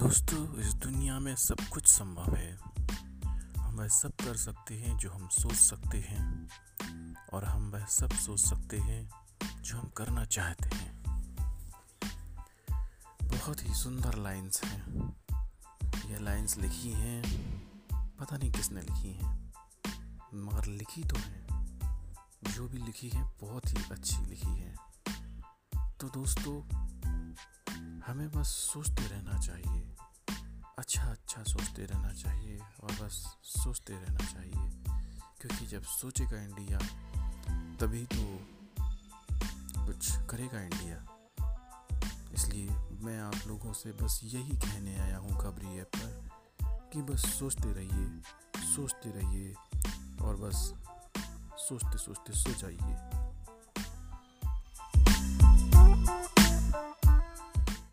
[0.00, 2.58] दोस्तों, इस दुनिया में सब कुछ संभव है।
[3.58, 6.48] हम वह सब कर सकते हैं जो हम सोच सकते हैं
[7.32, 9.10] और हम वह सब सोच सकते हैं
[9.62, 11.02] जो हम करना चाहते हैं।
[13.24, 15.08] बहुत ही सुंदर लाइंस हैं।
[16.10, 17.22] ये लाइंस लिखी हैं,
[17.94, 19.52] पता नहीं किसने लिखी हैं,
[20.34, 21.46] मगर लिखी तो है।
[22.54, 24.76] जो भी लिखी है, बहुत ही अच्छी लिखी है।
[26.00, 26.79] तो दोस्तों
[28.10, 29.96] हमें बस सोचते रहना चाहिए।
[30.78, 34.70] अच्छा अच्छा सोचते रहना चाहिए और बस सोचते रहना चाहिए।
[35.40, 36.78] क्योंकि जब सोचेगा इंडिया,
[37.76, 38.38] तभी तो
[39.86, 41.04] कुछ करेगा इंडिया।
[42.32, 42.70] इसलिए
[43.04, 46.28] मैं आप लोगों से बस यही कहने आया हूँ खबरी ऐप पर
[46.92, 48.22] कि बस सोचते रहिए
[48.76, 49.54] सोचते रहिए
[50.22, 50.74] और बस
[51.56, 53.19] सोचते सोचते सो जाइए।